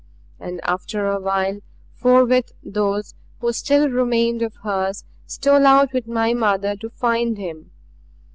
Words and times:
And 0.39 0.61
after 0.63 1.05
a 1.05 1.19
while 1.19 1.59
forthwith 1.93 2.53
those 2.63 3.13
who 3.39 3.53
still 3.53 3.87
remained 3.87 4.41
of 4.41 4.55
hers 4.63 5.03
stole 5.27 5.67
out 5.67 5.93
with 5.93 6.07
my 6.07 6.33
mother 6.33 6.75
to 6.77 6.89
find 6.89 7.37
him. 7.37 7.69